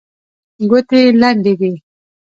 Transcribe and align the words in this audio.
ګوتې 0.69 1.01
لنډې 1.21 1.53
دي. 1.59 1.73